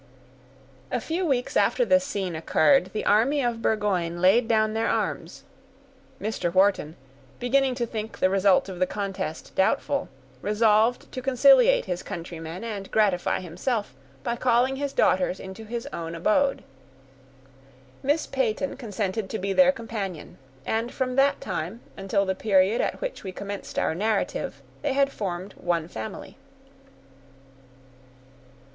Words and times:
A 0.91 0.99
few 0.99 1.27
weeks 1.27 1.55
after 1.55 1.85
this 1.85 2.03
scene 2.03 2.35
occurred, 2.35 2.85
the 2.91 3.05
army 3.05 3.43
of 3.43 3.61
Burgoyne 3.61 4.19
laid 4.19 4.47
down 4.47 4.73
their 4.73 4.87
arms. 4.87 5.43
Mr. 6.19 6.51
Wharton, 6.51 6.95
beginning 7.39 7.75
to 7.75 7.85
think 7.85 8.17
the 8.17 8.31
result 8.31 8.67
of 8.67 8.79
the 8.79 8.87
contest 8.87 9.53
doubtful, 9.53 10.09
resolved 10.41 11.11
to 11.11 11.21
conciliate 11.21 11.85
his 11.85 12.01
countrymen, 12.01 12.63
and 12.63 12.89
gratify 12.89 13.41
himself, 13.41 13.93
by 14.23 14.35
calling 14.35 14.77
his 14.77 14.91
daughters 14.91 15.39
into 15.39 15.65
his 15.65 15.87
own 15.93 16.15
abode. 16.15 16.63
Miss 18.01 18.25
Peyton 18.25 18.77
consented 18.77 19.29
to 19.29 19.37
be 19.37 19.53
their 19.53 19.71
companion; 19.71 20.39
and 20.65 20.91
from 20.91 21.15
that 21.15 21.39
time, 21.39 21.79
until 21.95 22.25
the 22.25 22.33
period 22.33 22.81
at 22.81 23.01
which 23.01 23.23
we 23.23 23.31
commenced 23.31 23.77
our 23.77 23.93
narrative, 23.93 24.63
they 24.81 24.93
had 24.93 25.11
formed 25.11 25.53
one 25.59 25.87
family. 25.87 26.37